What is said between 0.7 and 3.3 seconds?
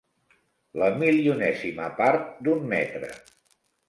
La milionèsima part d'un metre.